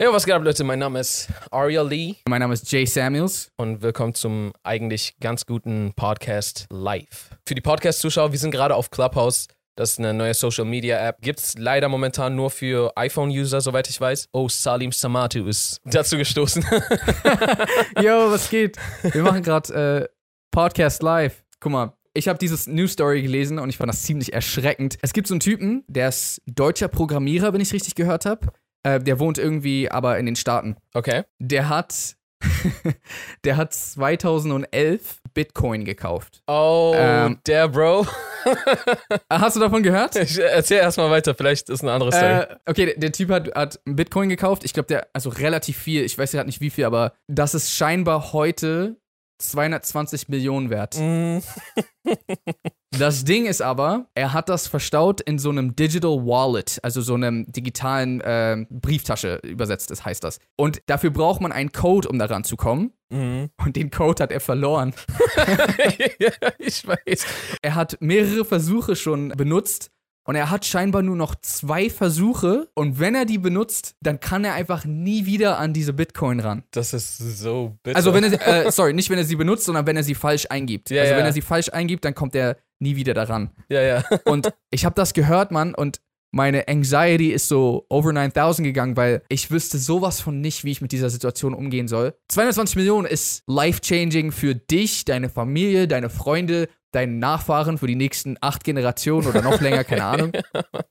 [0.00, 0.62] Hey, was geht ab, Leute?
[0.62, 3.50] Mein Name ist Aria Lee Mein Name ist Jay Samuels.
[3.56, 7.30] und willkommen zum eigentlich ganz guten Podcast Live.
[7.44, 9.48] Für die Podcast-Zuschauer, wir sind gerade auf Clubhouse.
[9.74, 11.20] Das ist eine neue Social-Media-App.
[11.20, 14.28] Gibt es leider momentan nur für iPhone-User, soweit ich weiß.
[14.30, 16.64] Oh, Salim Samatu ist dazu gestoßen.
[18.00, 18.76] Yo, was geht?
[19.02, 20.08] Wir machen gerade äh,
[20.52, 21.42] Podcast live.
[21.58, 24.96] Guck mal, ich habe dieses News Story gelesen und ich fand das ziemlich erschreckend.
[25.02, 28.46] Es gibt so einen Typen, der ist deutscher Programmierer, wenn ich richtig gehört habe.
[28.82, 30.76] Äh, der wohnt irgendwie aber in den Staaten.
[30.94, 31.24] Okay.
[31.38, 32.16] Der hat,
[33.44, 36.42] der hat 2011 Bitcoin gekauft.
[36.46, 37.40] Oh, Ähm.
[37.46, 38.06] der Bro.
[39.30, 40.16] Hast du davon gehört?
[40.16, 42.32] Ich erzähl erstmal weiter, vielleicht ist eine andere Story.
[42.32, 44.64] Äh, okay, der, der Typ hat, hat Bitcoin gekauft.
[44.64, 46.04] Ich glaube, der, also relativ viel.
[46.04, 48.96] Ich weiß ja nicht wie viel, aber das ist scheinbar heute
[49.40, 50.96] 220 Millionen wert.
[50.98, 51.38] Mm,
[52.96, 57.14] Das Ding ist aber, er hat das verstaut in so einem Digital Wallet, also so
[57.14, 60.38] einem digitalen ähm, Brieftasche übersetzt, das heißt das.
[60.56, 62.92] Und dafür braucht man einen Code, um daran zu kommen.
[63.10, 63.44] mm.
[63.62, 64.94] Und den Code hat er verloren.
[66.18, 67.26] ja, ich weiß.
[67.62, 69.90] Er hat mehrere Versuche schon benutzt.
[70.24, 72.68] Und er hat scheinbar nur noch zwei Versuche.
[72.74, 76.64] Und wenn er die benutzt, dann kann er einfach nie wieder an diese Bitcoin ran.
[76.70, 77.96] Das ist so bitter.
[77.96, 80.14] Also wenn er, sie- äh, sorry, nicht wenn er sie benutzt, sondern wenn er sie
[80.14, 80.90] falsch eingibt.
[80.90, 81.18] Ja, also ja.
[81.18, 83.50] wenn er sie falsch eingibt, dann kommt er nie wieder daran.
[83.68, 84.04] Ja, ja.
[84.24, 89.22] Und ich habe das gehört, Mann, und meine Anxiety ist so over 9000 gegangen, weil
[89.30, 92.14] ich wüsste sowas von nicht, wie ich mit dieser Situation umgehen soll.
[92.28, 98.36] 220 Millionen ist life-changing für dich, deine Familie, deine Freunde, deine Nachfahren für die nächsten
[98.42, 100.32] acht Generationen oder noch länger, keine Ahnung.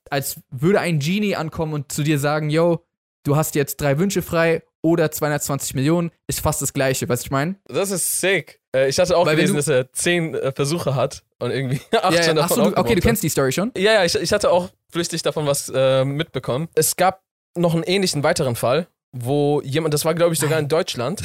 [0.10, 2.84] Als würde ein Genie ankommen und zu dir sagen, yo,
[3.24, 7.28] du hast jetzt drei Wünsche frei oder 220 Millionen, ist fast das gleiche, weißt du,
[7.28, 7.56] ich meine?
[7.66, 8.60] Das ist sick.
[8.76, 11.82] Äh, Ich hatte auch Weil gelesen, du- dass er zehn äh, Versuche hat und irgendwie
[12.02, 13.72] acht Ja, ja, davon achso, du, okay, du kennst die Story schon?
[13.78, 16.68] Ja, ja, ich, ich hatte auch flüchtig davon was äh, mitbekommen.
[16.76, 17.22] Es gab
[17.56, 21.22] noch einen ähnlichen weiteren Fall, wo jemand, das war glaube ich sogar in Deutschland,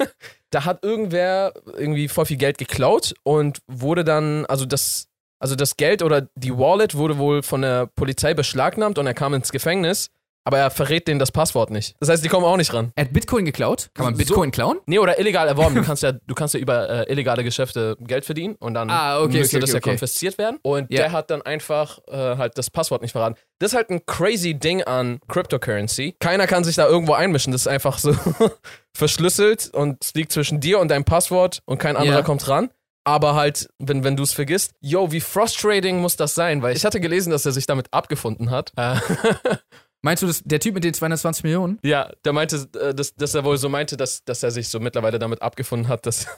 [0.50, 5.76] da hat irgendwer irgendwie voll viel Geld geklaut und wurde dann, also das, also das
[5.76, 10.10] Geld oder die Wallet wurde wohl von der Polizei beschlagnahmt und er kam ins Gefängnis,
[10.46, 11.96] aber er verrät denen das Passwort nicht.
[11.98, 12.92] Das heißt, die kommen auch nicht ran.
[12.94, 13.90] Er hat Bitcoin geklaut?
[13.94, 14.78] Kann man So- Bitcoin klauen?
[14.86, 15.74] Nee, oder illegal erworben.
[15.74, 19.20] Du kannst ja, du kannst ja über äh, illegale Geschäfte Geld verdienen und dann Ah,
[19.20, 20.58] okay, müsste okay, das okay, ja konfisziert werden.
[20.62, 21.02] Und Ja.
[21.02, 23.34] der hat dann einfach äh, halt das Passwort nicht verraten.
[23.58, 26.14] Das ist halt ein crazy Ding an Cryptocurrency.
[26.20, 27.52] Keiner kann sich da irgendwo einmischen.
[27.52, 28.14] Das ist einfach so
[28.96, 32.22] verschlüsselt und es liegt zwischen dir und deinem Passwort und kein anderer Ja.
[32.22, 32.70] kommt ran.
[33.04, 36.60] Aber halt, wenn, wenn du es vergisst, yo, wie frustrating muss das sein?
[36.62, 38.72] Weil ich hatte gelesen, dass er sich damit abgefunden hat.
[40.06, 41.80] Meinst du, das, der Typ mit den 220 Millionen?
[41.82, 44.78] Ja, der meinte, äh, dass, dass er wohl so meinte, dass, dass er sich so
[44.78, 46.28] mittlerweile damit abgefunden hat, dass,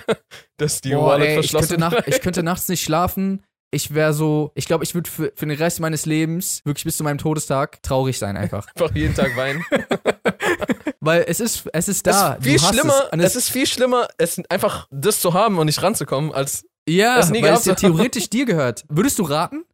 [0.56, 3.44] dass die Boah, Wallet ey, ich, könnte verschlossen nach, ich könnte nachts nicht schlafen.
[3.70, 6.96] Ich wäre so, ich glaube, ich würde für, für den Rest meines Lebens, wirklich bis
[6.96, 8.66] zu meinem Todestag, traurig sein einfach.
[8.74, 9.66] einfach jeden Tag weinen.
[11.00, 12.38] Weil es ist, es ist da.
[12.40, 15.66] es ist viel schlimmer, Es, es, ist viel schlimmer, es einfach das zu haben und
[15.66, 18.86] nicht ranzukommen, als ja, es nie weil es ja theoretisch dir gehört.
[18.88, 19.66] Würdest du raten?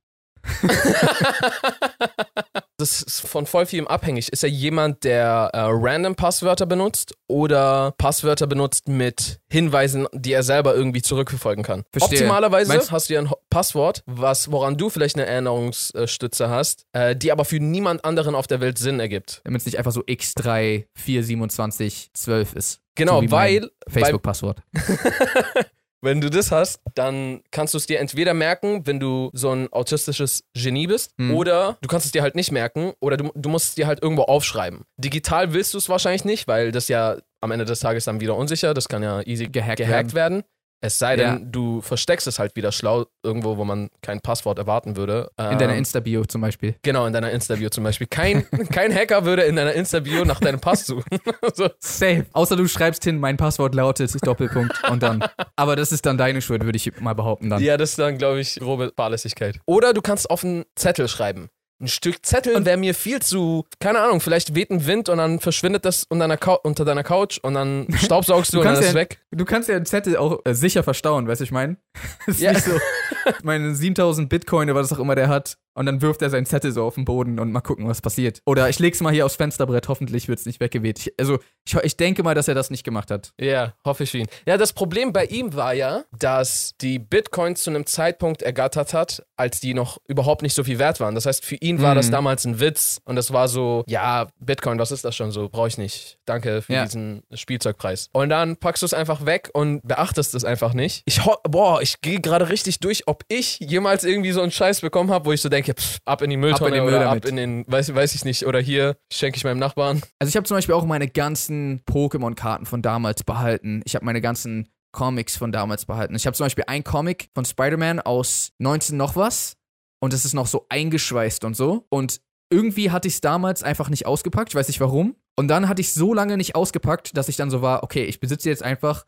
[2.79, 4.31] Das ist von voll vielem abhängig.
[4.33, 10.43] Ist er jemand, der äh, random Passwörter benutzt oder Passwörter benutzt mit Hinweisen, die er
[10.43, 11.85] selber irgendwie zurückverfolgen kann?
[11.91, 12.19] Verstehe.
[12.19, 17.17] Optimalerweise Meinst- hast du ja ein Passwort, was, woran du vielleicht eine Erinnerungsstütze hast, äh,
[17.17, 19.41] die aber für niemand anderen auf der Welt Sinn ergibt.
[19.45, 22.81] Damit es nicht einfach so x3, 4, 27, 12 ist.
[22.95, 24.61] Genau, So weil Facebook-Passwort.
[26.07, 29.71] wenn du das hast, dann kannst du es dir entweder merken, wenn du so ein
[29.73, 31.35] autistisches Genie bist, Hm.
[31.35, 34.03] oder du kannst es dir halt nicht merken, oder du, du musst es dir halt
[34.03, 34.85] irgendwo aufschreiben.
[34.97, 38.35] Digital willst du es wahrscheinlich nicht, weil das ja am Ende des Tages dann wieder
[38.37, 40.43] unsicher, das kann ja easy Gehackt gehackt werden.
[40.83, 41.39] Es sei denn, Ja.
[41.43, 45.31] du versteckst es halt wieder schlau irgendwo, wo man kein Passwort erwarten würde.
[45.39, 46.77] In deiner Ähm, Insta-Bio zum Beispiel.
[46.83, 48.07] Genau, in deiner Insta-Bio zum Beispiel.
[48.07, 51.19] Kein, kein Hacker würde in deiner Insta-Bio nach deinem Pass suchen.
[51.55, 51.69] so.
[51.81, 52.27] Safe.
[52.33, 55.25] Außer du schreibst hin, mein Passwort lautet Doppelpunkt und dann.
[55.57, 57.63] Aber das ist dann deine Schuld, würde ich mal behaupten dann.
[57.63, 59.59] Ja, das ist dann, glaube ich, grobe Fahrlässigkeit.
[59.67, 61.49] Oder du kannst auf einen Zettel schreiben.
[61.79, 65.41] Ein Stück Zettel wäre mir viel zu, keine Ahnung, vielleicht weht ein Wind und dann
[65.41, 68.75] verschwindet das unter deiner, Cou unter deiner Couch und dann staubsaugst du, Du und dann
[68.75, 69.21] ist es ja- weg.
[69.31, 71.77] Du kannst ja einen Zettel auch äh, sicher verstauen, weißt du, ich meine?
[72.27, 72.53] ist Ja.
[72.53, 72.73] nicht so,
[73.43, 76.73] meine 7000 Bitcoin oder was auch immer der hat und dann wirft er seinen Zettel
[76.73, 78.41] so auf den Boden und mal gucken, was passiert.
[78.47, 80.99] Oder ich leg's mal hier aufs Fensterbrett, hoffentlich wird's nicht weggeweht.
[80.99, 83.33] Ich, also, ich, ich denke mal, dass er das nicht gemacht hat.
[83.41, 84.27] Ja, hoffe ich für ihn.
[84.47, 89.25] Ja, das Problem bei ihm war ja, dass die Bitcoins zu einem Zeitpunkt ergattert hat,
[89.37, 91.15] als die noch überhaupt nicht so viel wert waren.
[91.15, 91.97] Das heißt, für ihn war Mhm.
[91.99, 95.49] das damals ein Witz und das war so, ja, Bitcoin, was ist das schon so?
[95.49, 96.19] Brauche ich nicht.
[96.25, 96.85] Danke für Ja.
[96.85, 98.09] diesen Spielzeugpreis.
[98.13, 101.03] Und dann packst du es einfach weg und beachtest es einfach nicht.
[101.07, 105.11] Ich boah, ich gehe gerade richtig durch, ob ich jemals irgendwie so einen Scheiß bekommen
[105.11, 106.95] habe, wo ich so denke, denke, pff, ab in die Mülltonne Ab in den Müll
[106.95, 107.25] oder damit.
[107.25, 110.03] ab in den, weiß, weiß ich nicht, oder hier schenke ich meinem Nachbarn.
[110.19, 113.83] Also ich habe zum Beispiel auch meine ganzen Pokémon-Karten von damals behalten.
[113.85, 116.15] Ich habe meine ganzen Comics von damals behalten.
[116.15, 119.57] Ich habe zum Beispiel ein Comic von Spider-Man aus 19 noch was
[120.01, 121.87] und es ist noch so eingeschweißt und so.
[121.91, 122.21] Und
[122.51, 124.51] irgendwie hatte ich es damals einfach nicht ausgepackt.
[124.51, 125.17] Ich weiß nicht warum.
[125.39, 128.21] Und dann hatte ich so lange nicht ausgepackt, dass ich dann so war, okay, ich
[128.21, 129.05] besitze jetzt einfach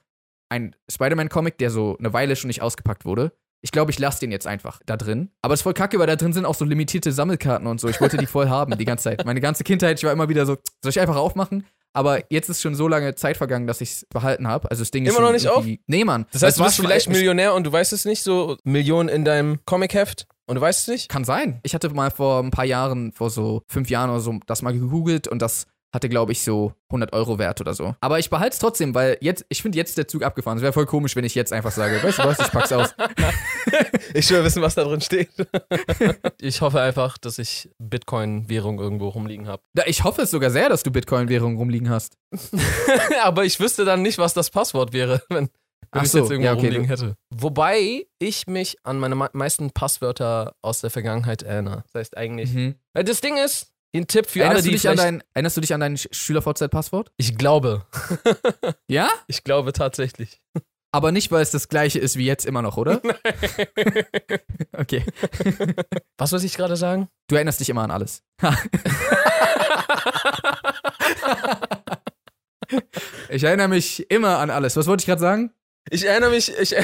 [0.50, 3.32] einen Spider-Man-Comic, der so eine Weile schon nicht ausgepackt wurde.
[3.60, 5.30] Ich glaube, ich lasse den jetzt einfach da drin.
[5.42, 7.88] Aber es ist voll kacke, weil da drin sind auch so limitierte Sammelkarten und so.
[7.88, 9.24] Ich wollte die voll haben, die ganze Zeit.
[9.26, 11.64] Meine ganze Kindheit, ich war immer wieder so, soll ich einfach aufmachen?
[11.92, 14.70] Aber jetzt ist schon so lange Zeit vergangen, dass ich es behalten habe.
[14.70, 16.26] Also das Ding ist Immer noch nicht irgendwie- Nee, Mann.
[16.32, 19.58] Das heißt, du bist vielleicht Millionär und du weißt es nicht, so Millionen in deinem
[19.64, 21.08] Comic-Heft und du weißt es nicht?
[21.08, 21.58] Kann sein.
[21.64, 24.72] Ich hatte mal vor ein paar Jahren, vor so fünf Jahren oder so, das mal
[24.72, 27.94] gegoogelt und das hatte, glaube ich, so 100 Euro wert oder so.
[28.00, 30.58] Aber ich behalte es trotzdem, weil jetzt, ich finde jetzt der Zug abgefahren.
[30.58, 32.94] Es wäre voll komisch, wenn ich jetzt einfach sage, weißt du was, ich pack's aus.
[34.14, 35.28] Ich will wissen, was da drin steht.
[36.40, 39.62] ich hoffe einfach, dass ich Bitcoin-Währung irgendwo rumliegen habe.
[39.86, 42.16] Ich hoffe es sogar sehr, dass du Bitcoin-Währung rumliegen hast.
[43.22, 45.48] Aber ich wüsste dann nicht, was das Passwort wäre, wenn,
[45.92, 47.16] wenn ich es so, jetzt irgendwo ja, okay, rumliegen du- hätte.
[47.34, 51.84] Wobei ich mich an meine me- meisten Passwörter aus der Vergangenheit erinnere.
[51.92, 52.52] Das heißt eigentlich.
[52.52, 52.74] Mhm.
[52.94, 55.56] Äh, Das Ding ist, ein Tipp für alle, Erinnerst, du die dich an dein, erinnerst
[55.56, 57.10] du dich an dein Sch- Schüler-VZ-Passwort?
[57.16, 57.86] Ich glaube.
[58.88, 59.08] Ja?
[59.26, 60.40] Ich glaube tatsächlich.
[60.92, 63.00] Aber nicht, weil es das gleiche ist wie jetzt immer noch, oder?
[64.72, 65.04] okay.
[66.18, 67.08] Was soll ich gerade sagen?
[67.28, 68.22] Du erinnerst dich immer an alles.
[73.28, 74.76] ich erinnere mich immer an alles.
[74.76, 75.52] Was wollte ich gerade sagen?
[75.90, 76.50] Ich erinnere mich.
[76.58, 76.74] Ich,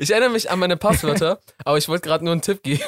[0.00, 2.82] ich erinnere mich an meine Passwörter, aber ich wollte gerade nur einen Tipp geben.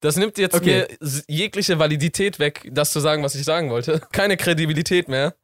[0.00, 0.86] Das nimmt jetzt Okay.
[1.00, 4.00] mir jegliche Validität weg, das zu sagen, was ich sagen wollte.
[4.12, 5.34] Keine Kredibilität mehr.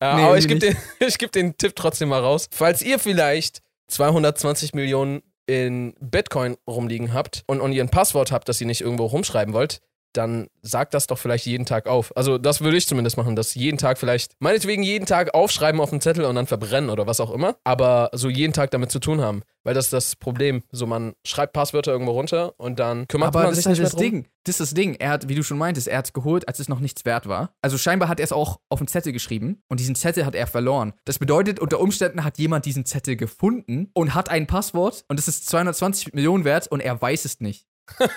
[0.00, 0.76] Äh, Nee, aber ich gebe den,
[1.06, 2.48] ich geb den Tipp trotzdem mal raus.
[2.50, 8.48] Falls ihr vielleicht 220 Millionen in Bitcoin rumliegen habt und, und ihr ein Passwort habt,
[8.48, 9.80] das ihr nicht irgendwo rumschreiben wollt,
[10.16, 12.16] dann sagt das doch vielleicht jeden Tag auf.
[12.16, 15.92] Also das würde ich zumindest machen, dass jeden Tag vielleicht, meinetwegen jeden Tag aufschreiben auf
[15.92, 18.98] einen Zettel und dann verbrennen oder was auch immer, aber so jeden Tag damit zu
[18.98, 19.42] tun haben.
[19.64, 20.62] Weil das ist das Problem.
[20.70, 23.94] So man schreibt Passwörter irgendwo runter und dann kümmert Aber man sich halt nicht das
[23.94, 24.22] mehr drum.
[24.22, 24.28] Ding.
[24.44, 24.94] Das ist das Ding.
[24.94, 27.26] Er hat, wie du schon meintest, er hat es geholt, als es noch nichts wert
[27.26, 27.50] war.
[27.62, 30.46] Also scheinbar hat er es auch auf einen Zettel geschrieben und diesen Zettel hat er
[30.46, 30.92] verloren.
[31.04, 35.26] Das bedeutet, unter Umständen hat jemand diesen Zettel gefunden und hat ein Passwort und es
[35.26, 37.66] ist 220 Millionen wert und er weiß es nicht.
[37.98, 38.08] das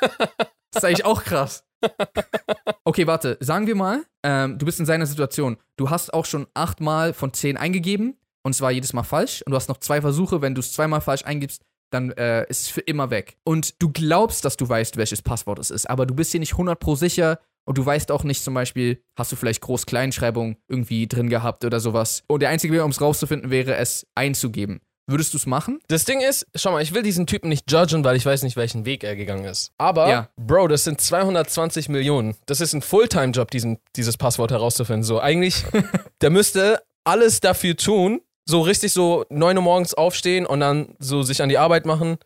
[0.76, 1.64] ist eigentlich auch krass.
[2.86, 3.38] Okay, warte.
[3.40, 5.58] Sagen wir mal, ähm, du bist in seiner Situation.
[5.78, 9.58] Du hast auch schon achtmal von zehn eingegeben und zwar jedes Mal falsch und du
[9.58, 10.42] hast noch zwei Versuche.
[10.42, 11.62] Wenn du es zweimal falsch eingibst,
[11.92, 13.38] dann äh, ist es für immer weg.
[13.44, 16.54] Und du glaubst, dass du weißt, welches Passwort es ist, aber du bist dir nicht
[16.54, 21.08] 100 pro sicher und du weißt auch nicht zum Beispiel, hast du vielleicht Groß-Kleinschreibung irgendwie
[21.08, 22.24] drin gehabt oder sowas.
[22.28, 24.82] Und der einzige Weg, um es rauszufinden, wäre es einzugeben.
[25.10, 25.80] Würdest du es machen?
[25.88, 28.56] Das Ding ist, schau mal, ich will diesen Typen nicht judgen, weil ich weiß nicht,
[28.56, 29.72] welchen Weg er gegangen ist.
[29.80, 30.30] Aber, Ja.
[30.38, 32.36] Bro, das sind 220 Millionen.
[32.46, 35.04] Das ist ein Fulltime-Job, diesen, dieses Passwort herauszufinden.
[35.04, 35.64] So, eigentlich,
[36.22, 41.24] der müsste alles dafür tun, so richtig so 9 Uhr morgens aufstehen und dann so
[41.24, 42.18] sich an die Arbeit machen,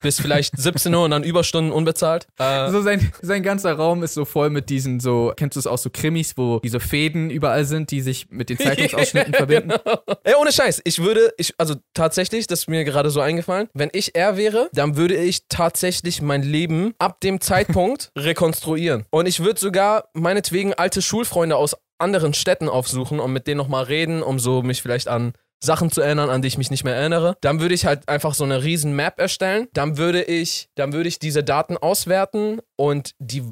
[0.00, 2.26] bis vielleicht 17 Uhr und dann Überstunden unbezahlt.
[2.38, 5.66] Äh, So sein, sein ganzer Raum ist so voll mit diesen so, kennst du es
[5.66, 9.72] auch so Krimis, wo diese Fäden überall sind, die sich mit den Zeitungsausschnitten verbinden?
[10.24, 13.90] Ey, ohne Scheiß, ich würde, ich, also tatsächlich, das ist mir gerade so eingefallen, wenn
[13.92, 19.04] ich er wäre, dann würde ich tatsächlich mein Leben ab dem Zeitpunkt rekonstruieren.
[19.10, 23.84] Und ich würde sogar meinetwegen alte Schulfreunde aus anderen Städten aufsuchen und mit denen nochmal
[23.84, 25.32] reden, um so mich vielleicht an
[25.62, 27.36] Sachen zu erinnern, an die ich mich nicht mehr erinnere.
[27.40, 29.68] Dann würde ich halt einfach so eine riesen Map erstellen.
[29.72, 33.42] Dann würde ich, dann würde ich diese Daten auswerten und die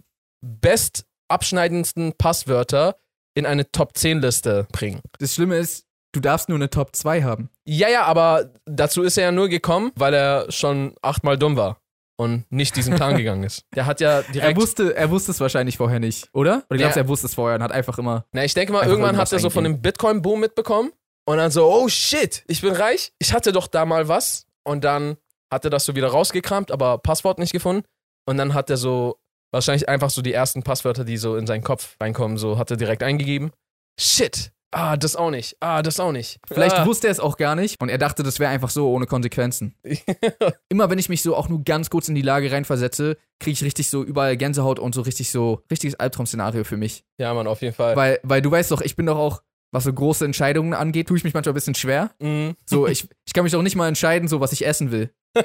[0.43, 2.97] best abschneidendsten Passwörter
[3.35, 5.01] in eine Top 10 Liste bringen.
[5.19, 7.49] Das Schlimme ist, du darfst nur eine Top 2 haben.
[7.67, 11.79] Ja, ja, aber dazu ist er ja nur gekommen, weil er schon achtmal dumm war
[12.17, 13.65] und nicht diesen Plan gegangen ist.
[13.75, 14.61] Der hat ja Er direkt.
[14.61, 16.63] wusste, er wusste es wahrscheinlich vorher nicht, oder?
[16.71, 17.05] Oder glaubst du, Ja.
[17.07, 18.25] er wusste es vorher und hat einfach immer.
[18.33, 20.93] Na, ich denke mal, irgendwann hat er so von dem Bitcoin-Boom mitbekommen
[21.27, 23.13] und dann so, oh shit, ich bin reich.
[23.19, 24.47] Ich hatte doch da mal was.
[24.65, 25.17] Und dann
[25.51, 27.87] hat er das so wieder rausgekramt, aber Passwort nicht gefunden.
[28.27, 29.19] Und dann hat er so
[29.53, 32.77] wahrscheinlich einfach so die ersten Passwörter, die so in seinen Kopf reinkommen, so hat er
[32.77, 33.53] direkt eingegeben.
[33.99, 34.51] Shit.
[34.73, 35.57] Ah, das auch nicht.
[35.61, 36.41] Ah, das auch nicht.
[36.49, 36.87] Vielleicht ah.
[36.87, 39.77] wusste er es auch gar nicht und er dachte, das wäre einfach so ohne Konsequenzen.
[40.69, 43.63] Immer wenn ich mich so auch nur ganz kurz in die Lage reinversetze, kriege ich
[43.63, 47.05] richtig so überall Gänsehaut und so richtig so, richtiges Albtraum-Szenario für mich.
[47.19, 47.95] Ja, Mann, auf jeden Fall.
[47.95, 49.43] Weil, weil du weißt doch, ich bin doch auch,
[49.75, 52.13] was so große Entscheidungen angeht, tue ich mich manchmal ein bisschen schwer.
[52.21, 52.55] Mhm.
[52.65, 55.11] So, ich, ich kann mich doch nicht mal entscheiden, so was ich essen will.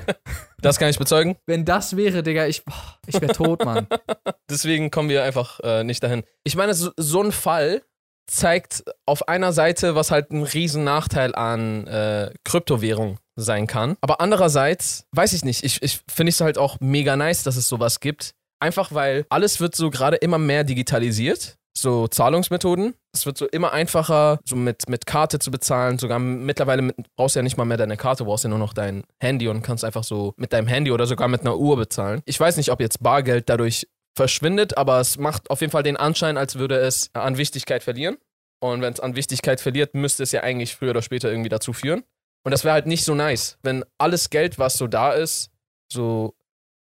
[0.61, 1.37] Das kann ich bezeugen.
[1.45, 2.63] Wenn das wäre, Digga, ich,
[3.07, 3.87] ich wäre tot, Mann.
[4.49, 6.23] Deswegen kommen wir einfach äh, nicht dahin.
[6.43, 7.81] Ich meine, so, so ein Fall
[8.27, 13.95] zeigt auf einer Seite, was halt ein riesen Nachteil an äh, Kryptowährung sein kann.
[14.01, 17.69] Aber andererseits, weiß ich nicht, ich, ich finde es halt auch mega nice, dass es
[17.69, 18.35] sowas gibt.
[18.59, 21.57] Einfach weil alles wird so gerade immer mehr digitalisiert.
[21.81, 22.93] So Zahlungsmethoden.
[23.13, 25.97] Es wird so immer einfacher, so mit, mit Karte zu bezahlen.
[25.97, 28.73] Sogar mittlerweile mit, brauchst du ja nicht mal mehr deine Karte, brauchst ja nur noch
[28.73, 32.21] dein Handy und kannst einfach so mit deinem Handy oder sogar mit einer Uhr bezahlen.
[32.25, 35.95] Ich weiß nicht, ob jetzt Bargeld dadurch verschwindet, aber es macht auf jeden Fall den
[35.95, 38.17] Anschein, als würde es an Wichtigkeit verlieren.
[38.61, 41.71] Und wenn es an Wichtigkeit verliert, müsste es ja eigentlich früher oder später irgendwie dazu
[41.71, 42.03] führen.
[42.43, 45.49] Und das wäre halt nicht so nice, wenn alles Geld, was so da ist,
[45.89, 46.35] so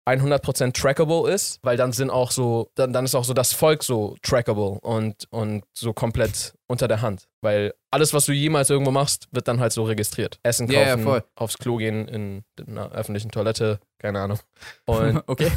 [0.08, 3.84] 100% trackable ist, weil dann sind auch so, dann, dann ist auch so das Volk
[3.84, 7.28] so trackable und, und so komplett unter der Hand.
[7.42, 10.40] Weil alles, was du jemals irgendwo machst, wird dann halt so registriert.
[10.44, 11.24] Essen kaufen, voll.
[11.36, 14.40] aufs Klo gehen, in, in einer öffentlichen Toilette, keine Ahnung.
[14.86, 15.52] Und, okay.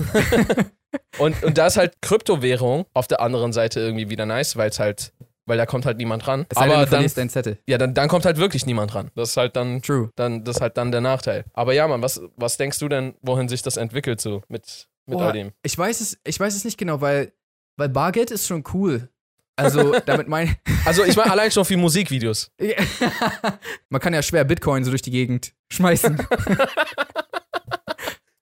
[1.19, 4.79] und, und da ist halt Kryptowährung auf der anderen Seite irgendwie wieder nice, weil es
[4.79, 5.13] halt,
[5.49, 6.47] weil da kommt halt niemand ran.
[6.49, 7.59] Es sei denn, Aber du dann, Zettel.
[7.67, 9.11] ja, dann, dann kommt halt wirklich niemand ran.
[9.15, 10.11] Das ist halt dann True.
[10.15, 11.45] dann, das ist halt dann der Nachteil.
[11.55, 15.19] Aber ja, Mann, was, was denkst du denn, wohin sich das entwickelt so mit, mit
[15.19, 15.53] Boah, all dem?
[15.63, 17.33] Ich weiß es, ich weiß es nicht genau, weil,
[17.77, 19.09] weil Bargeld ist schon cool.
[19.57, 20.57] Also, damit mein.
[20.85, 22.53] Also ich meine allein schon für Musikvideos.
[23.89, 26.17] man kann ja schwer Bitcoin so durch die Gegend schmeißen.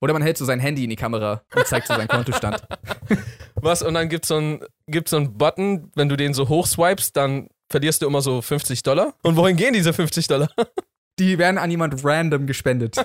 [0.07, 2.63] Oder man hält so sein Handy in die Kamera und zeigt so seinen Kontostand.
[3.57, 3.83] Was?
[3.83, 7.49] Und dann gibt's so ein, gibt's so einen Button, wenn du den so hochswipest, dann
[7.69, 9.15] verlierst du immer so 50 Dollar.
[9.25, 10.49] Und wohin gehen diese 50 Dollar?
[11.19, 12.97] Die werden an jemand random gespendet.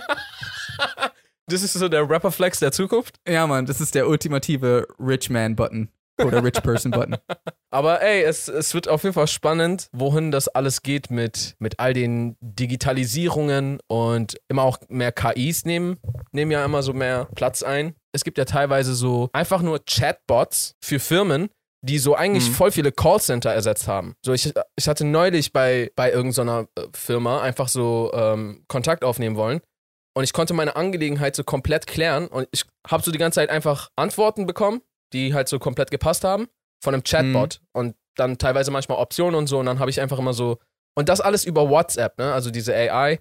[1.47, 3.19] Das ist so der Rapper-Flex der Zukunft.
[3.27, 5.89] Ja, Mann, das ist der ultimative Rich Man-Button.
[6.25, 7.17] Oder Rich Person-Button.
[7.73, 11.79] Aber ey, es, es wird auf jeden Fall spannend, wohin das alles geht mit, mit
[11.79, 15.97] all den Digitalisierungen und immer auch mehr KIs nehmen,
[16.31, 17.95] nehmen ja immer so mehr Platz ein.
[18.13, 21.49] Es gibt ja teilweise so einfach nur Chatbots für Firmen,
[21.83, 22.53] die so eigentlich Mhm.
[22.53, 24.13] voll viele Callcenter ersetzt haben.
[24.23, 29.35] So, ich, ich hatte neulich bei, bei irgendeiner äh, Firma einfach so ähm, Kontakt aufnehmen
[29.35, 29.61] wollen.
[30.13, 32.27] Und ich konnte meine Angelegenheit so komplett klären.
[32.27, 34.81] Und ich habe so die ganze Zeit einfach Antworten bekommen,
[35.13, 36.47] die halt so komplett gepasst haben
[36.83, 40.19] von einem Chatbot und dann teilweise manchmal Optionen und so und dann habe ich einfach
[40.19, 40.57] immer so
[40.95, 42.33] und das alles über WhatsApp, ne?
[42.33, 43.19] Also diese AI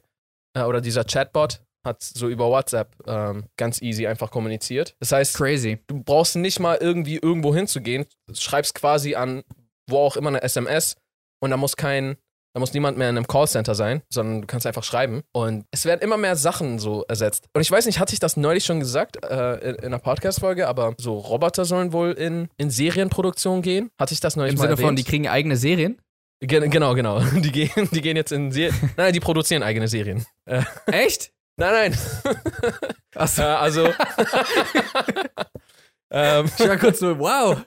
[0.56, 4.96] äh, oder dieser Chatbot hat so über WhatsApp ähm, ganz easy einfach kommuniziert.
[4.98, 5.78] Das heißt, Crazy.
[5.86, 9.44] du brauchst nicht mal irgendwie irgendwo hinzugehen, schreibst quasi an
[9.90, 10.96] wo auch immer eine SMS
[11.40, 12.16] und da muss kein
[12.52, 15.22] da muss niemand mehr in einem Callcenter sein, sondern du kannst einfach schreiben.
[15.32, 17.46] Und es werden immer mehr Sachen so ersetzt.
[17.54, 20.66] Und ich weiß nicht, hatte ich das neulich schon gesagt äh, in, in einer Podcast-Folge,
[20.66, 23.90] aber so Roboter sollen wohl in, in Serienproduktion gehen.
[23.98, 25.08] Hatte ich das neulich Im mal Sinne von, die erwähnt?
[25.08, 26.00] kriegen eigene Serien?
[26.42, 27.20] Gen genau, genau.
[27.34, 28.90] Die gehen, die gehen jetzt in Serien.
[28.96, 30.24] Nein, die produzieren eigene Serien.
[30.46, 31.32] Äh, Echt?
[31.56, 31.98] nein, nein.
[33.14, 33.84] äh, Achso, also.
[36.10, 37.58] ähm, ich war kurz so, wow.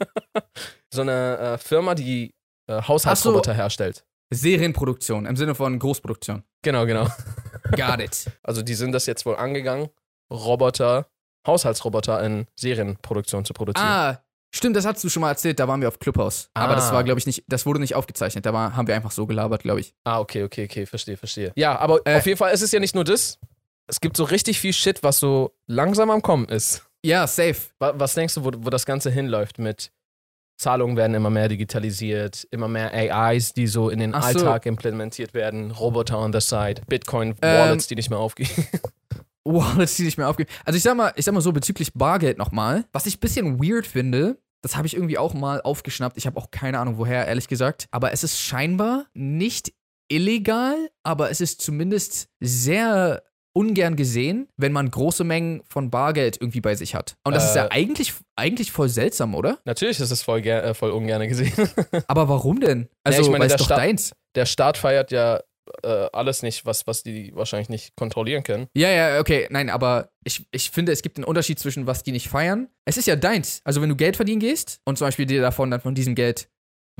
[0.91, 2.33] so eine äh, Firma, die
[2.67, 4.03] äh, Haushaltsroboter herstellt.
[4.33, 6.43] Serienproduktion, im Sinne von Großproduktion.
[6.61, 7.07] Genau, genau.
[7.75, 8.25] Got it.
[8.43, 9.89] Also die sind das jetzt wohl angegangen,
[10.31, 11.07] Roboter,
[11.47, 13.87] Haushaltsroboter in Serienproduktion zu produzieren.
[13.87, 14.19] Ah,
[14.53, 16.49] stimmt, das hast du schon mal erzählt, da waren wir auf Clubhouse.
[16.53, 16.93] Aber das Ah.
[16.93, 19.63] war, glaube ich, nicht, das wurde nicht aufgezeichnet, da war, haben wir einfach so gelabert,
[19.63, 19.93] glaube ich.
[20.05, 21.51] Ah, okay, okay, okay, verstehe, verstehe.
[21.55, 22.17] Ja, aber Äh.
[22.17, 23.39] auf jeden Fall ist es ja nicht nur das.
[23.87, 26.83] Es gibt so richtig viel Shit, was so langsam am Kommen ist.
[27.05, 27.57] Ja, safe.
[27.79, 29.91] Wa- Was denkst du, wo, wo das Ganze hinläuft mit
[30.57, 34.39] Zahlungen werden immer mehr digitalisiert, immer mehr AIs, die so in den Ach so.
[34.39, 38.49] Alltag implementiert werden, Roboter on the side, Ähm, Bitcoin-Wallets, die nicht mehr aufgehen.
[39.45, 40.47] Wallets, die nicht mehr aufgehen.
[40.63, 42.85] Also ich sag mal, ich sag mal so bezüglich Bargeld nochmal.
[42.93, 46.17] Was ich ein bisschen weird finde, das habe ich irgendwie auch mal aufgeschnappt.
[46.17, 47.87] Ich habe auch keine Ahnung woher, ehrlich gesagt.
[47.91, 49.73] Aber es ist scheinbar nicht
[50.07, 53.23] illegal, aber es ist zumindest sehr
[53.55, 57.15] ungern gesehen, wenn man große Mengen von Bargeld irgendwie bei sich hat.
[57.23, 57.69] Und das ist ja Äh.
[57.71, 59.59] eigentlich, eigentlich voll seltsam, oder?
[59.65, 61.53] Natürlich ist es voll, äh, voll ungern gesehen.
[62.07, 62.89] Aber warum denn?
[63.03, 64.11] Also, ich meine, weil es der doch Staat- deins.
[64.35, 65.39] Der Staat feiert ja
[65.83, 68.67] äh, alles nicht, was, was die wahrscheinlich nicht kontrollieren können.
[68.75, 72.11] Ja, ja, okay, nein, aber ich, ich finde, es gibt einen Unterschied zwischen was die
[72.11, 72.67] nicht feiern.
[72.85, 73.61] Es ist ja deins.
[73.63, 76.49] Also wenn du Geld verdienen gehst und zum Beispiel dir davon dann von diesem Geld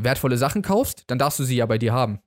[0.01, 2.19] wertvolle Sachen kaufst, dann darfst du sie ja bei dir haben.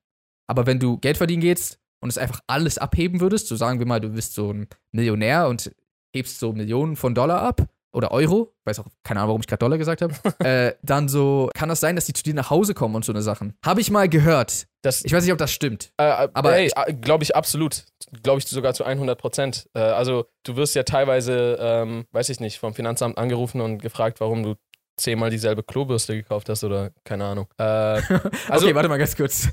[0.48, 3.86] Aber wenn du Geld verdienen gehst und es einfach alles abheben würdest, so sagen wir
[3.86, 5.72] mal, du bist so ein Millionär und
[6.14, 9.58] hebst so Millionen von Dollar ab oder Euro, weiß auch keine Ahnung, warum ich gerade
[9.60, 12.74] Dollar gesagt habe, äh, dann so kann das sein, dass die zu dir nach Hause
[12.74, 13.54] kommen und so eine Sachen.
[13.64, 14.66] Habe ich mal gehört.
[14.82, 15.92] Das, Ich weiß nicht, ob das stimmt.
[15.96, 17.84] Äh, Aber aber ich- glaube ich absolut.
[18.22, 19.68] Glaube ich sogar zu 100 Prozent.
[19.74, 24.20] Äh, also du wirst ja teilweise, ähm, weiß ich nicht, vom Finanzamt angerufen und gefragt,
[24.20, 24.54] warum du
[24.96, 27.46] zehnmal dieselbe Klobürste gekauft hast oder keine Ahnung.
[27.58, 27.62] Äh,
[28.48, 29.48] also okay, warte mal ganz kurz.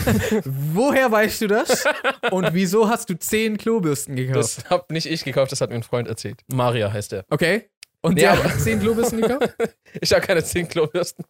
[0.44, 1.84] Woher weißt du das?
[2.30, 4.38] Und wieso hast du zehn Klobürsten gekauft?
[4.58, 6.40] das hab nicht ich gekauft, das hat mir ein Freund erzählt.
[6.52, 7.24] Maria heißt er.
[7.30, 7.68] okay.
[8.04, 9.54] Und Nee, der hat zehn Klobürsten gekauft?
[10.00, 11.24] Ich habe keine zehn Klobürsten.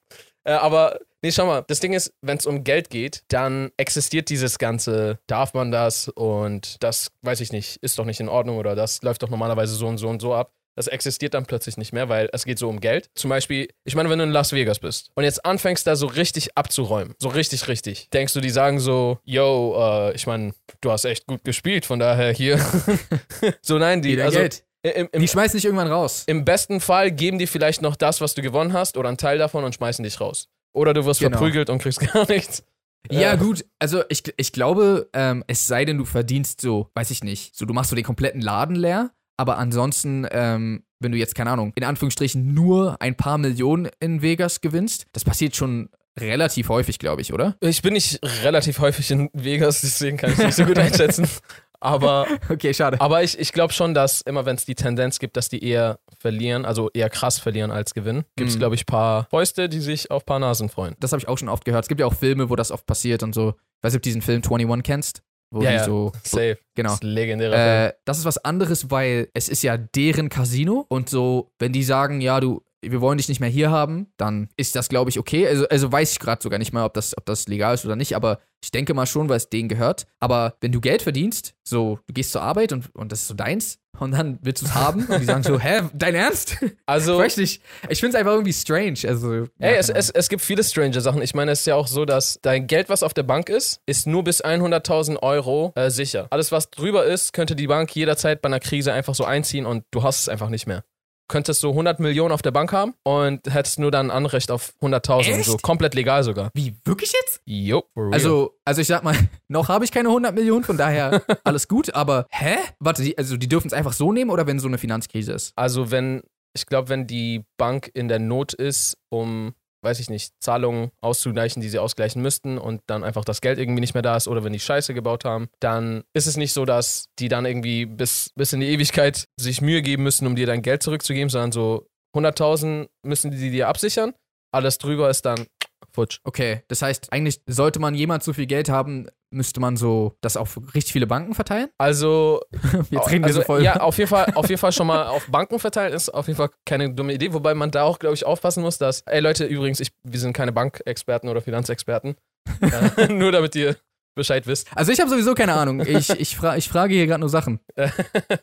[0.45, 4.29] Äh, aber Nee, schau mal, das Ding ist, wenn es um Geld geht, dann existiert
[4.29, 8.57] dieses ganze, darf man das und das, weiß ich nicht, ist doch nicht in Ordnung
[8.57, 10.53] oder das läuft doch normalerweise so und so und so ab.
[10.75, 13.11] Das existiert dann plötzlich nicht mehr, weil es geht so um Geld.
[13.15, 16.07] Zum Beispiel, ich meine, wenn du in Las Vegas bist und jetzt anfängst da so
[16.07, 20.91] richtig abzuräumen, so richtig, richtig, denkst du, die sagen so, yo, äh, ich meine, du
[20.91, 22.59] hast echt gut gespielt, von daher hier.
[23.63, 24.65] so nein, die, Wieder also Geld.
[24.83, 26.25] im, im, Die schmeißen dich irgendwann raus.
[26.27, 29.39] im besten Fall geben die vielleicht noch das, was du gewonnen hast oder einen Teil
[29.39, 30.49] davon und schmeißen dich raus.
[30.73, 31.37] Oder du wirst Genau.
[31.37, 32.65] verprügelt und kriegst gar nichts.
[33.11, 37.11] Ja, Äh, gut, also ich, ich glaube, ähm, es sei denn, du verdienst so, weiß
[37.11, 41.19] ich nicht, so du machst so den kompletten Laden leer, aber ansonsten, ähm, wenn du
[41.19, 45.89] jetzt, keine Ahnung, in Anführungsstrichen nur ein paar Millionen in Vegas gewinnst, das passiert schon
[46.19, 47.57] relativ häufig, glaube ich, oder?
[47.61, 51.27] Ich bin nicht relativ häufig in Vegas, deswegen kann ich es nicht so gut einschätzen.
[51.81, 53.01] Aber, Okay, schade.
[53.01, 55.99] aber ich, ich glaube schon, dass immer wenn es die Tendenz gibt, dass die eher
[56.17, 58.61] verlieren, also eher krass verlieren als gewinnen, gibt es, Mhm.
[58.61, 60.95] glaube ich, paar Fäuste, die sich auf paar Nasen freuen.
[61.01, 61.85] Das habe ich auch schon oft gehört.
[61.85, 63.55] Es gibt ja auch Filme, wo das oft passiert und so.
[63.79, 65.23] Ich weiß nicht, ob du diesen Film 21 kennst,
[65.53, 66.13] wo Ja, die so.
[66.25, 66.59] Safe.
[66.75, 66.91] Genau.
[66.91, 67.87] Das ist legendärer.
[67.87, 71.85] Äh, das ist was anderes, weil es ist ja deren Casino und so, wenn die
[71.85, 75.19] sagen, ja, du, wir wollen dich nicht mehr hier haben, dann ist das, glaube ich,
[75.19, 75.47] okay.
[75.47, 77.97] Also, also weiß ich gerade sogar nicht mal, ob das, ob das legal ist oder
[77.97, 80.07] nicht, aber ich denke mal schon, weil es denen gehört.
[80.21, 83.35] Aber wenn du Geld verdienst, so, du gehst zur Arbeit und, und das ist so
[83.35, 86.57] deins und dann willst du es haben und die sagen so, hä, dein Ernst?
[86.61, 87.63] Ich Also, weiß nicht.
[87.89, 88.99] Ich finde es einfach irgendwie strange.
[89.07, 91.23] Also, ja, Ey, es, es, es gibt viele strange Sachen.
[91.23, 93.81] Ich meine, es ist ja auch so, dass dein Geld, was auf der Bank ist,
[93.87, 96.27] ist nur bis 100.000 Euro äh, sicher.
[96.31, 99.85] Alles, was drüber ist, könnte die Bank jederzeit bei einer Krise einfach so einziehen und
[99.91, 100.85] du hast es einfach nicht mehr.
[101.33, 105.21] Könntest so 100 Millionen auf der Bank haben und hättest nur dann Anrecht auf 100.000.
[105.21, 105.45] Echt?
[105.47, 106.51] So komplett legal sogar.
[106.53, 107.41] Wie, wirklich jetzt?
[107.47, 107.85] Jo.
[108.11, 109.17] Also, also ich sag mal,
[109.49, 112.57] noch habe ich keine 100 Millionen, von daher alles gut, aber hä?
[112.81, 115.55] Warte, die, also die dürfen es einfach so nehmen oder wenn so eine Finanzkrise ist?
[115.57, 116.23] Also wenn,
[116.53, 121.61] ich glaube, wenn die Bank in der Not ist, um, weiß ich nicht, Zahlungen auszugleichen,
[121.61, 124.45] die sie ausgleichen müssten und dann einfach das Geld irgendwie nicht mehr da ist oder
[124.45, 128.31] wenn die Scheiße gebaut haben, dann ist es nicht so, dass die dann irgendwie bis,
[128.35, 131.87] bis in die Ewigkeit sich Mühe geben müssen, um dir dein Geld zurückzugeben, sondern so
[132.15, 134.15] 100.000 müssen die dir absichern.
[134.53, 135.47] Alles drüber ist dann
[135.93, 136.21] futsch.
[136.25, 140.37] Okay, das heißt, eigentlich sollte man jemand so viel Geld haben, müsste man so das
[140.37, 141.69] auf richtig viele Banken verteilen?
[141.79, 142.41] Also
[142.91, 143.63] Jetzt reden wir also, so voll.
[143.63, 146.37] Ja, auf jeden Fall, auf jeden Fall schon mal auf Banken verteilen ist auf jeden
[146.37, 149.45] Fall keine dumme Idee, wobei man da auch, glaube ich, aufpassen muss, dass, ey Leute,
[149.45, 152.17] übrigens, ich, wir sind keine Bankexperten oder Finanzexperten.
[152.97, 153.77] äh, nur damit ihr
[154.15, 154.69] Bescheid wisst.
[154.75, 155.81] Also ich habe sowieso keine Ahnung.
[155.81, 157.61] Ich, ich, fra ich frage hier gerade nur Sachen.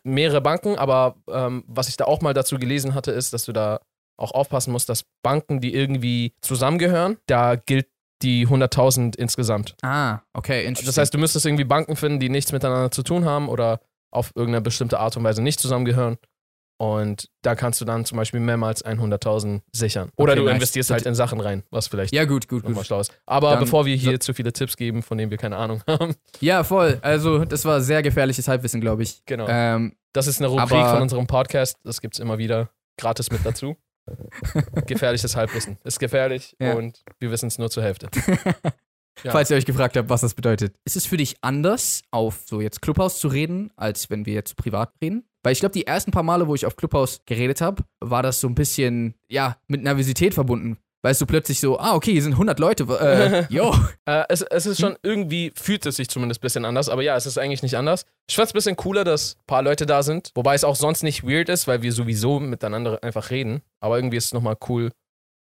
[0.03, 3.51] Mehrere Banken, aber ähm, was ich da auch mal dazu gelesen hatte, ist, dass du
[3.51, 3.81] da
[4.17, 7.87] auch aufpassen musst, dass Banken, die irgendwie zusammengehören, da gilt
[8.21, 9.75] die 100.000 insgesamt.
[9.81, 10.85] Ah, okay, interesting.
[10.87, 13.79] Das heißt, du müsstest irgendwie Banken finden, die nichts miteinander zu tun haben oder
[14.11, 16.17] auf irgendeine bestimmte Art und Weise nicht zusammengehören.
[16.81, 20.11] Und da kannst du dann zum Beispiel mehrmals 100.000 sichern.
[20.15, 20.53] Oder Okay, du nice.
[20.55, 22.85] investierst halt in Sachen rein, was vielleicht ja, gut, gut, gut.
[22.85, 23.11] schlau ist.
[23.25, 26.15] Aber Dann- bevor wir hier zu viele Tipps geben, von denen wir keine Ahnung haben,
[26.39, 26.97] Ja, voll.
[27.01, 29.21] Also, das war sehr gefährliches Halbwissen, glaube ich.
[29.25, 29.45] genau.
[29.49, 31.77] Ähm, das ist eine Rubrik von unserem Podcast.
[31.83, 33.75] Das gibt's immer wieder gratis mit dazu.
[34.87, 35.77] Gefährliches Halbwissen.
[35.83, 36.73] Ist gefährlich Ja.
[36.73, 38.09] und wir wissen es nur zur Hälfte.
[39.23, 39.33] Ja.
[39.33, 40.75] Falls ihr euch gefragt habt, was das bedeutet.
[40.85, 44.55] Ist es für dich anders, auf so jetzt Clubhouse zu reden, als wenn wir jetzt
[44.55, 45.25] privat reden?
[45.43, 48.39] Weil ich glaube, die ersten paar Male, wo ich auf Clubhouse geredet habe, war das
[48.39, 50.77] so ein bisschen, ja, mit Nervosität verbunden.
[51.01, 52.83] Weißt du plötzlich so, ah, okay, hier sind 100 Leute.
[52.83, 53.73] Äh, yo.
[54.05, 57.15] Äh, es, es ist schon irgendwie, fühlt es sich zumindest ein bisschen anders, aber ja,
[57.15, 58.05] es ist eigentlich nicht anders.
[58.29, 61.03] Ich fand's ein bisschen cooler, dass ein paar Leute da sind, wobei es auch sonst
[61.03, 63.61] nicht weird ist, weil wir sowieso miteinander einfach reden.
[63.79, 64.91] Aber irgendwie ist es nochmal cool,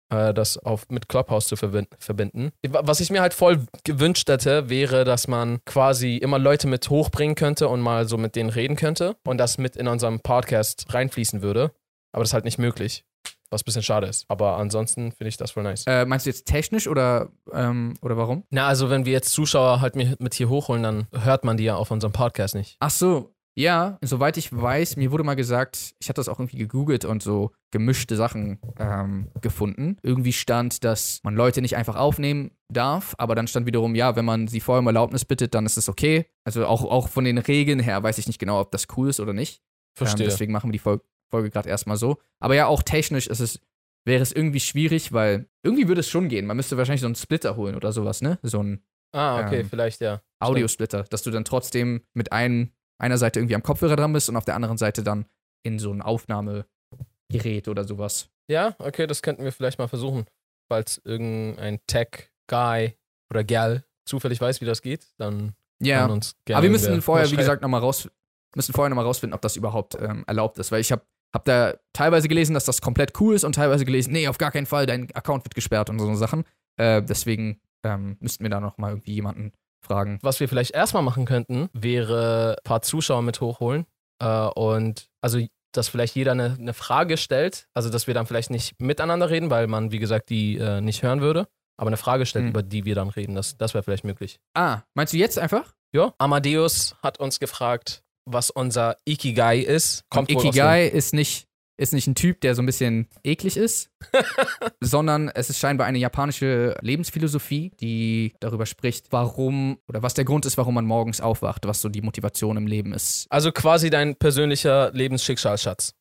[0.09, 2.51] äh, das auf, mit Clubhouse zu verbinden, verbinden.
[2.61, 7.35] Was ich mir halt voll gewünscht hätte, wäre, dass man quasi immer Leute mit hochbringen
[7.35, 11.41] könnte und mal so mit denen reden könnte und das mit in unserem Podcast reinfließen
[11.41, 11.71] würde.
[12.11, 13.03] Aber das ist halt nicht möglich.
[13.49, 14.25] Was ein bisschen schade ist.
[14.27, 15.85] Aber ansonsten finde ich das voll nice.
[15.87, 18.43] Äh, meinst du jetzt technisch oder, ähm, oder warum?
[18.49, 21.63] Na, also wenn wir jetzt Zuschauer halt mi- mit hier hochholen, dann hört man die
[21.63, 22.75] ja auf unserem Podcast nicht.
[22.81, 26.57] Ach so, ja, soweit ich weiß, mir wurde mal gesagt, ich hatte das auch irgendwie
[26.57, 29.97] gegoogelt und so gemischte Sachen ähm, gefunden.
[30.03, 34.25] Irgendwie stand, dass man Leute nicht einfach aufnehmen darf, aber dann stand wiederum, ja, wenn
[34.25, 36.25] man sie vorher um Erlaubnis bittet, dann ist es okay.
[36.43, 39.19] Also auch, auch von den Regeln her weiß ich nicht genau, ob das cool ist
[39.19, 39.61] oder nicht.
[39.97, 40.25] Verstehe.
[40.25, 42.17] Ähm, deswegen machen wir die Fol Folge gerade erstmal so.
[42.39, 43.59] Aber ja, auch technisch ist es,
[44.05, 46.45] wäre es irgendwie schwierig, weil irgendwie würde es schon gehen.
[46.45, 48.39] Man müsste wahrscheinlich so einen Splitter holen oder sowas, ne?
[48.41, 50.21] So einen ah, okay, ähm, vielleicht ja.
[50.39, 54.37] Audiosplitter, dass du dann trotzdem mit ein, einer Seite irgendwie am Kopfhörer dran bist und
[54.37, 55.25] auf der anderen Seite dann
[55.63, 58.29] in so ein Aufnahmegerät oder sowas.
[58.49, 60.25] Ja, okay, das könnten wir vielleicht mal versuchen.
[60.69, 62.97] Falls irgendein Tech-Guy
[63.29, 67.01] oder Gal zufällig weiß, wie das geht, dann Ja, kann uns gerne aber wir müssen
[67.01, 68.09] vorher, wie gesagt, nochmal raus,
[68.55, 71.03] müssen vorher nochmal rausfinden, ob das überhaupt ähm, erlaubt ist, weil ich habe
[71.37, 74.49] hab da teilweise gelesen, dass das komplett cool ist und teilweise gelesen, nee, auf gar
[74.49, 76.43] keinen Fall, dein Account wird gesperrt und so Sachen.
[76.77, 79.51] Äh, deswegen ähm, müssten wir da noch mal irgendwie jemanden
[79.85, 80.17] fragen.
[80.23, 83.85] Was wir vielleicht erstmal machen könnten, wäre ein paar Zuschauer mit hochholen
[84.19, 85.39] äh, und also
[85.73, 89.51] dass vielleicht jeder eine, eine, Frage stellt, also dass wir dann vielleicht nicht miteinander reden,
[89.51, 91.47] weil man, wie gesagt, die äh, nicht hören würde,
[91.77, 92.49] aber eine Frage stellt, Hm.
[92.49, 93.35] über die wir dann reden.
[93.35, 94.39] Das, das wäre vielleicht möglich.
[94.55, 95.75] Ah, meinst du jetzt einfach?
[95.93, 96.13] Ja.
[96.17, 100.03] Amadeus hat uns gefragt, was unser Ikigai ist.
[100.13, 103.55] Und wohl aus Ikigai ist nicht, ist nicht ein Typ, der so ein bisschen eklig
[103.57, 103.89] ist,
[104.81, 110.45] sondern es ist scheinbar eine japanische Lebensphilosophie, die darüber spricht, warum oder was der Grund
[110.45, 113.27] ist, warum man morgens aufwacht, was so die Motivation im Leben ist.
[113.29, 115.95] Also quasi dein persönlicher Lebensschicksalsschatz.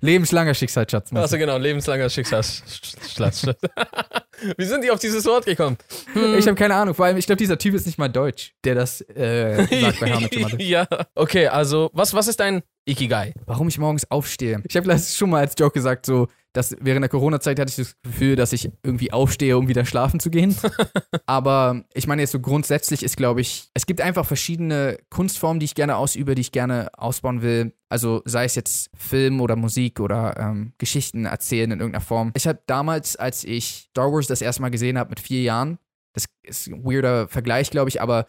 [0.00, 1.12] Lebenslanger Schicksalsschatz.
[1.12, 3.46] Also genau, lebenslanger Schicksalsschatz.
[4.56, 5.76] Wie sind die auf dieses Wort gekommen?
[6.14, 6.34] du?
[6.36, 6.94] Ich habe keine Ahnung.
[6.94, 10.08] Vor allem, ich glaube, dieser Typ ist nicht mal deutsch, der das äh, sagt bei
[10.58, 10.86] ja.
[11.14, 13.32] Okay, also was, was ist dein Ikigai?
[13.46, 14.62] Warum ich morgens aufstehe.
[14.68, 17.76] Ich habe das schon mal als Joke gesagt, so, dass während der Corona-Zeit hatte ich
[17.76, 20.56] das Gefühl, dass ich irgendwie aufstehe, um wieder schlafen zu gehen.
[21.26, 25.66] Aber ich meine jetzt so grundsätzlich ist, glaube ich, es gibt einfach verschiedene Kunstformen, die
[25.66, 27.72] ich gerne ausübe, die ich gerne ausbauen will.
[27.88, 32.32] Also sei es jetzt Film oder Musik oder ähm, Geschichten erzählen in irgendeiner Form.
[32.34, 35.78] Ich habe damals, als ich Star Wars das erste Mal gesehen habe mit vier Jahren,
[36.12, 38.26] das ist ein weirder Vergleich, glaube ich, aber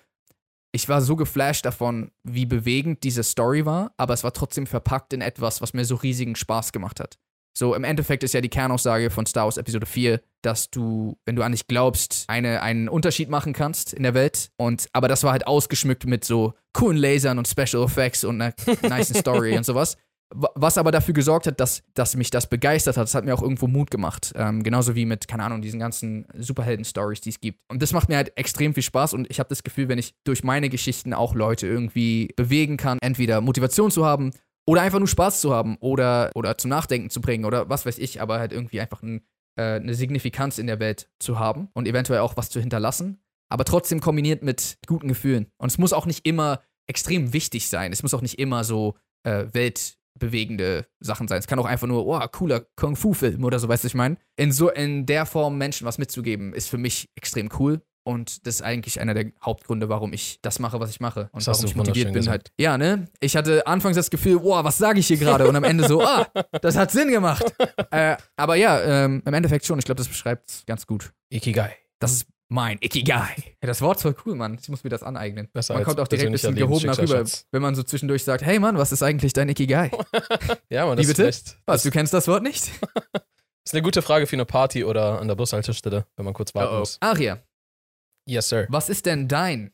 [0.71, 5.13] ich war so geflasht davon, wie bewegend diese Story war, aber es war trotzdem verpackt
[5.13, 7.17] in etwas, was mir so riesigen Spaß gemacht hat.
[7.53, 11.35] So, im Endeffekt ist ja die Kernaussage von Star Wars Episode 4, dass du, wenn
[11.35, 14.51] du an dich glaubst, eine, einen Unterschied machen kannst in der Welt.
[14.55, 18.53] Und, aber das war halt ausgeschmückt mit so coolen Lasern und Special Effects und einer
[18.83, 19.97] nice Story und sowas.
[20.33, 23.33] Wa- Was aber dafür gesorgt hat, dass, dass mich das begeistert hat, das hat mir
[23.33, 24.31] auch irgendwo Mut gemacht.
[24.35, 27.59] Ähm, genauso wie mit, keine Ahnung, diesen ganzen Superhelden-Stories, die es gibt.
[27.69, 30.13] Und das macht mir halt extrem viel Spaß und ich habe das Gefühl, wenn ich
[30.23, 34.31] durch meine Geschichten auch Leute irgendwie bewegen kann, entweder Motivation zu haben
[34.65, 37.97] oder einfach nur Spaß zu haben oder, oder zum Nachdenken zu bringen oder was weiß
[37.97, 39.21] ich, aber halt irgendwie einfach ein,
[39.57, 43.65] äh, eine Signifikanz in der Welt zu haben und eventuell auch was zu hinterlassen, aber
[43.65, 45.47] trotzdem kombiniert mit guten Gefühlen.
[45.57, 47.91] Und es muss auch nicht immer extrem wichtig sein.
[47.91, 49.45] Es muss auch nicht immer so äh,
[50.21, 51.39] weltbewegende Sachen sein.
[51.39, 54.17] Es kann auch einfach nur, oh, cooler Kung-Fu-Film oder so, weißt du, was ich meine?
[54.37, 57.81] In so, in der Form Menschen was mitzugeben, ist für mich extrem cool.
[58.03, 61.29] Und das ist eigentlich einer der Hauptgründe, warum ich das mache, was ich mache.
[61.33, 62.31] Und Das warum ich motiviert bin gesagt.
[62.31, 62.51] halt.
[62.59, 63.07] Ja, ne?
[63.19, 65.47] Ich hatte anfangs das Gefühl, boah, was sage ich hier gerade?
[65.47, 66.27] Und am Ende so, ah,
[66.61, 67.45] das hat Sinn gemacht.
[67.91, 69.77] äh, aber ja, ähm, im Endeffekt schon.
[69.77, 71.13] Ich glaube, das beschreibt es ganz gut.
[71.29, 71.75] Ikigai.
[71.99, 73.33] Das ist mein Ikigai.
[73.61, 74.57] Ja, das Wort ist voll cool, Mann.
[74.61, 75.47] Ich muss mir das aneignen.
[75.53, 78.59] Besser man kommt auch direkt ein bisschen gehobener rüber, wenn man so zwischendurch sagt, hey
[78.59, 79.89] Mann, was ist eigentlich dein Ikigai?
[80.69, 81.23] Ja, man, Wie das bitte?
[81.27, 81.57] ist echt.
[81.65, 82.69] Was, Das du kennst das Wort nicht?
[83.65, 86.73] ist eine gute Frage für eine Party oder an der Bushaltestelle, wenn man kurz warten
[86.73, 86.79] Oh, oh.
[86.79, 86.97] muss.
[86.99, 87.41] Aria,
[88.27, 88.67] Yes, sir.
[88.69, 89.71] was ist denn dein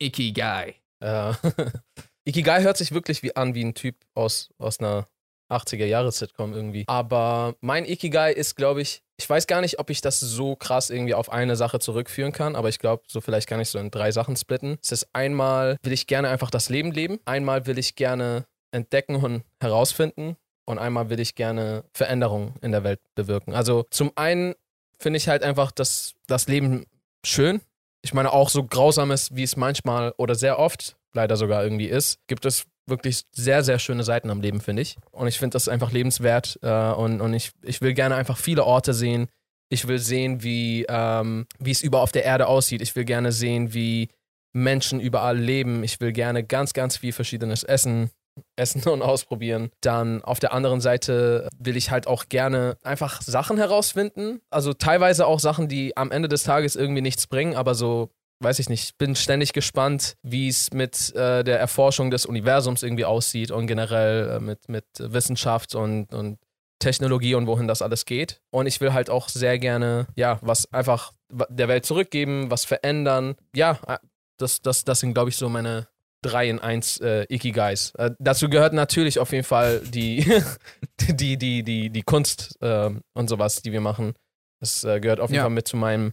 [0.00, 0.76] Ikigai?
[1.00, 1.34] Äh,
[2.24, 5.06] Ikigai hört sich wirklich wie an wie ein Typ aus, aus einer
[5.52, 6.84] 80er-Jahre-Sitcom irgendwie.
[6.88, 10.90] Aber mein Ikigai ist, glaube ich, ich weiß gar nicht, ob ich das so krass
[10.90, 13.90] irgendwie auf eine Sache zurückführen kann, aber ich glaube, so vielleicht kann ich so in
[13.90, 14.78] drei Sachen splitten.
[14.82, 17.18] Es ist einmal, will ich gerne einfach das Leben leben.
[17.24, 20.36] Einmal will ich gerne entdecken und herausfinden.
[20.68, 23.54] Und einmal will ich gerne Veränderungen in der Welt bewirken.
[23.54, 24.54] Also zum einen
[24.98, 26.86] finde ich halt einfach das, das Leben
[27.24, 27.60] schön.
[28.02, 31.86] Ich meine, auch so grausam ist, wie es manchmal oder sehr oft leider sogar irgendwie
[31.86, 34.96] ist, gibt es wirklich sehr, sehr schöne Seiten am Leben, finde ich.
[35.10, 36.58] Und ich finde das einfach lebenswert.
[36.62, 39.28] Äh, und und ich, ich will gerne einfach viele Orte sehen.
[39.68, 42.82] Ich will sehen, wie, ähm, wie es überall auf der Erde aussieht.
[42.82, 44.08] Ich will gerne sehen, wie
[44.52, 45.82] Menschen überall leben.
[45.82, 48.10] Ich will gerne ganz, ganz viel verschiedenes Essen
[48.56, 49.70] essen und ausprobieren.
[49.80, 54.40] Dann auf der anderen Seite will ich halt auch gerne einfach Sachen herausfinden.
[54.50, 58.58] Also teilweise auch Sachen, die am Ende des Tages irgendwie nichts bringen, aber so, weiß
[58.58, 63.50] ich nicht, bin ständig gespannt, wie es mit äh, der Erforschung des Universums irgendwie aussieht
[63.50, 66.38] und generell äh, mit, mit Wissenschaft und, und
[66.78, 68.40] Technologie und wohin das alles geht.
[68.50, 73.36] Und ich will halt auch sehr gerne, ja, was einfach der Welt zurückgeben, was verändern.
[73.54, 73.98] Ja, äh,
[74.38, 75.88] das, das, das sind, glaube ich, so meine
[76.22, 77.92] drei in eins äh, Ikigais.
[77.96, 80.26] Äh, dazu gehört natürlich auf jeden Fall die,
[81.00, 84.14] die, die, die, die Kunst ähm, und sowas, die wir machen.
[84.60, 85.42] Das äh, gehört auf jeden Ja.
[85.42, 86.12] Fall mit zu meinem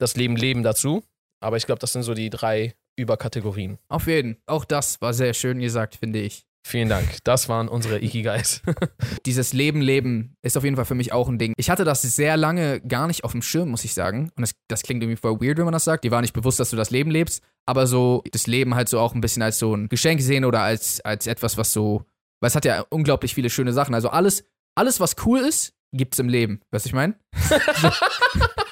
[0.00, 1.04] Das Leben leben dazu.
[1.42, 3.78] Aber ich glaube, das sind so die drei Überkategorien.
[3.88, 4.36] Auf jeden.
[4.46, 6.44] Auch das war sehr schön gesagt, finde ich.
[6.64, 7.18] Vielen Dank.
[7.24, 8.62] Das waren unsere Ikigais.
[9.26, 11.54] Dieses Leben leben ist auf jeden Fall für mich auch ein Ding.
[11.56, 14.30] Ich hatte das sehr lange gar nicht auf dem Schirm, muss ich sagen.
[14.36, 16.04] Und das, das klingt irgendwie voll weird, wenn man das sagt.
[16.04, 17.42] Dir war nicht bewusst, dass du das Leben lebst.
[17.66, 20.62] Aber so das Leben halt so auch ein bisschen als so ein Geschenk sehen oder
[20.62, 22.04] als, als etwas, was so.
[22.40, 23.94] Weil es hat ja unglaublich viele schöne Sachen.
[23.94, 24.44] Also alles,
[24.76, 26.60] alles was cool ist, gibt's im Leben.
[26.70, 27.16] Weißt du, ich meine?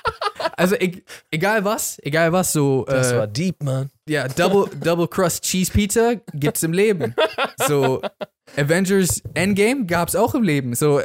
[0.57, 2.85] also e egal was, egal was, so.
[2.87, 3.90] Das äh, war deep, man.
[4.09, 7.14] ja, Double, Double Crust Cheese Pizza gibt's im Leben.
[7.66, 8.00] So,
[8.57, 10.74] Avengers Endgame gab's auch im Leben.
[10.74, 11.00] So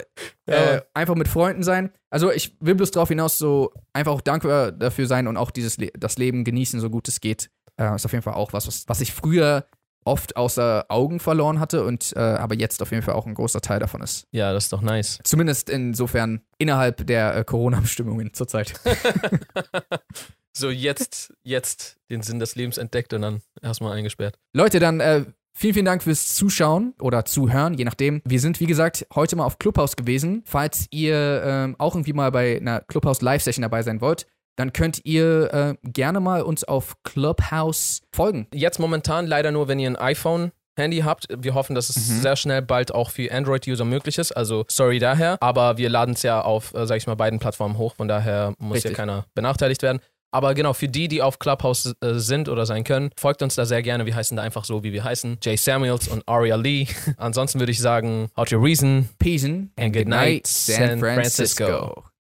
[0.48, 0.76] Ja.
[0.76, 1.92] äh, einfach mit Freunden sein.
[2.10, 5.78] Also ich will bloß darauf hinaus so einfach auch dankbar dafür sein und auch dieses
[5.78, 7.50] Le das Leben genießen, so gut es geht.
[7.78, 9.66] Äh, ist auf jeden Fall auch was, was, was ich früher
[10.06, 13.60] oft außer Augen verloren hatte und äh, aber jetzt auf jeden Fall auch ein großer
[13.60, 14.28] Teil davon ist.
[14.32, 15.20] Ja, das ist doch nice.
[15.24, 18.74] Zumindest insofern innerhalb der äh, Corona-Bestimmungen zurzeit.
[20.58, 24.40] So, jetzt, jetzt den Sinn des Lebens entdeckt und dann erstmal eingesperrt.
[24.54, 28.22] Leute, dann äh, vielen, vielen Dank fürs Zuschauen oder Zuhören, je nachdem.
[28.24, 30.44] Wir sind, wie gesagt, heute mal auf Clubhouse gewesen.
[30.46, 35.02] Falls ihr ähm, auch irgendwie mal bei einer Clubhouse Live-Session dabei sein wollt, dann könnt
[35.04, 38.48] ihr äh, gerne mal uns auf Clubhouse folgen.
[38.54, 40.52] Jetzt momentan leider nur, wenn ihr ein iPhone.
[40.78, 41.28] Handy habt.
[41.30, 42.22] Wir hoffen, dass es Mhm.
[42.22, 44.34] sehr schnell bald auch für Android-User möglich ist.
[44.34, 45.38] Also sorry daher.
[45.42, 47.96] Aber wir laden es ja auf, äh, sag ich mal, beiden Plattformen hoch.
[47.96, 48.92] Von daher muss Richtig.
[48.92, 50.02] ja keiner benachteiligt werden.
[50.32, 53.66] Aber genau, für die, die auf Clubhouse äh, sind oder sein können, folgt uns da
[53.66, 54.06] sehr gerne.
[54.06, 55.38] Wir heißen da einfach so, wie wir heißen.
[55.42, 56.88] Jay Samuels und Aria Lee.
[57.18, 59.08] Ansonsten würde ich sagen, out your reason.
[59.18, 62.04] Peace and And good night, San Francisco.